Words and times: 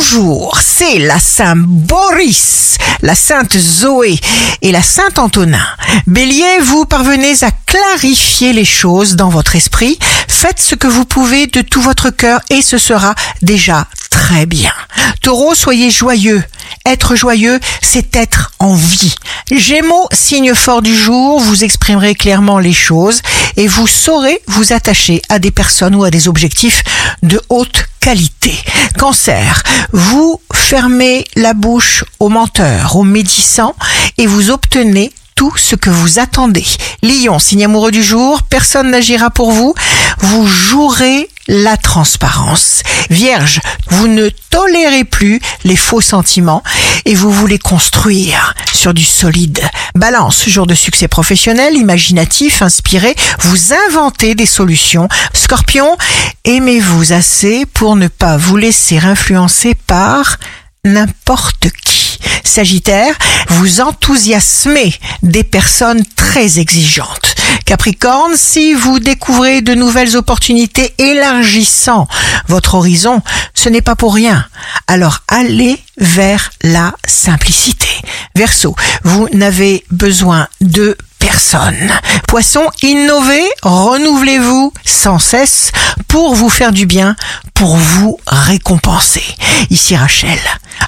bonjour, 0.00 0.58
c'est 0.62 0.98
la 0.98 1.18
Saint 1.18 1.56
Boris, 1.56 2.78
la 3.02 3.14
Sainte 3.14 3.58
Zoé 3.58 4.18
et 4.62 4.72
la 4.72 4.80
Saint 4.80 5.12
Antonin. 5.18 5.66
Bélier, 6.06 6.58
vous 6.62 6.86
parvenez 6.86 7.34
à 7.44 7.50
clarifier 7.66 8.54
les 8.54 8.64
choses 8.64 9.14
dans 9.14 9.28
votre 9.28 9.56
esprit. 9.56 9.98
Faites 10.26 10.58
ce 10.58 10.74
que 10.74 10.86
vous 10.86 11.04
pouvez 11.04 11.48
de 11.48 11.60
tout 11.60 11.82
votre 11.82 12.08
cœur 12.08 12.40
et 12.48 12.62
ce 12.62 12.78
sera 12.78 13.14
déjà 13.42 13.88
très 14.08 14.46
bien. 14.46 14.72
Taureau, 15.20 15.54
soyez 15.54 15.90
joyeux. 15.90 16.42
Être 16.86 17.14
joyeux, 17.14 17.60
c'est 17.82 18.16
être 18.16 18.52
en 18.58 18.74
vie. 18.74 19.14
Gémeaux, 19.50 20.08
signe 20.12 20.54
fort 20.54 20.80
du 20.80 20.96
jour, 20.96 21.38
vous 21.38 21.62
exprimerez 21.62 22.14
clairement 22.14 22.58
les 22.58 22.72
choses 22.72 23.20
et 23.56 23.68
vous 23.68 23.86
saurez 23.86 24.40
vous 24.46 24.72
attacher 24.72 25.20
à 25.28 25.38
des 25.38 25.50
personnes 25.50 25.94
ou 25.94 26.04
à 26.04 26.10
des 26.10 26.26
objectifs 26.26 26.82
de 27.22 27.40
haute 27.50 27.86
qualité. 28.00 28.54
Cancer, 28.98 29.62
vous 29.92 30.40
fermez 30.54 31.26
la 31.36 31.52
bouche 31.52 32.04
aux 32.18 32.30
menteurs, 32.30 32.96
aux 32.96 33.04
médisants 33.04 33.74
et 34.16 34.26
vous 34.26 34.50
obtenez 34.50 35.12
tout 35.34 35.56
ce 35.56 35.74
que 35.74 35.90
vous 35.90 36.18
attendez. 36.18 36.66
Lion, 37.02 37.38
signe 37.38 37.64
amoureux 37.64 37.90
du 37.90 38.02
jour, 38.02 38.42
personne 38.42 38.90
n'agira 38.90 39.30
pour 39.30 39.52
vous, 39.52 39.74
vous 40.18 40.46
jouerez 40.46 41.28
la 41.50 41.76
transparence. 41.76 42.84
Vierge, 43.10 43.60
vous 43.88 44.06
ne 44.06 44.28
tolérez 44.50 45.02
plus 45.02 45.40
les 45.64 45.74
faux 45.74 46.00
sentiments 46.00 46.62
et 47.04 47.16
vous 47.16 47.32
voulez 47.32 47.58
construire 47.58 48.54
sur 48.72 48.94
du 48.94 49.04
solide. 49.04 49.60
Balance, 49.96 50.48
jour 50.48 50.68
de 50.68 50.76
succès 50.76 51.08
professionnel, 51.08 51.74
imaginatif, 51.74 52.62
inspiré, 52.62 53.16
vous 53.40 53.74
inventez 53.88 54.36
des 54.36 54.46
solutions. 54.46 55.08
Scorpion, 55.34 55.98
aimez-vous 56.44 57.12
assez 57.12 57.66
pour 57.66 57.96
ne 57.96 58.06
pas 58.06 58.36
vous 58.36 58.56
laisser 58.56 58.98
influencer 58.98 59.74
par 59.74 60.38
n'importe 60.84 61.66
qui. 61.84 62.18
Sagittaire, 62.44 63.14
vous 63.48 63.80
enthousiasmez 63.80 64.94
des 65.24 65.44
personnes 65.44 66.04
très 66.14 66.60
exigeantes. 66.60 67.29
Capricorne, 67.64 68.32
si 68.36 68.74
vous 68.74 68.98
découvrez 68.98 69.62
de 69.62 69.74
nouvelles 69.74 70.16
opportunités 70.16 70.94
élargissant 70.98 72.08
votre 72.48 72.74
horizon, 72.74 73.22
ce 73.54 73.68
n'est 73.68 73.80
pas 73.80 73.96
pour 73.96 74.14
rien. 74.14 74.46
Alors 74.86 75.20
allez 75.28 75.78
vers 75.98 76.50
la 76.62 76.94
simplicité. 77.06 77.88
Verseau, 78.34 78.74
vous 79.04 79.28
n'avez 79.32 79.84
besoin 79.90 80.48
de 80.60 80.96
personne. 81.18 81.92
Poisson, 82.26 82.66
innovez, 82.82 83.48
renouvelez-vous 83.62 84.72
sans 84.84 85.18
cesse 85.18 85.70
pour 86.08 86.34
vous 86.34 86.48
faire 86.48 86.72
du 86.72 86.86
bien, 86.86 87.14
pour 87.54 87.76
vous 87.76 88.18
récompenser. 88.26 89.22
Ici 89.70 89.94
Rachel, 89.94 90.38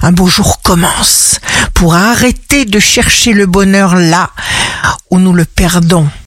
un 0.01 0.11
beau 0.11 0.27
jour 0.27 0.61
commence 0.61 1.39
pour 1.73 1.95
arrêter 1.95 2.65
de 2.65 2.79
chercher 2.79 3.33
le 3.33 3.45
bonheur 3.45 3.95
là 3.95 4.31
où 5.11 5.19
nous 5.19 5.33
le 5.33 5.45
perdons 5.45 6.09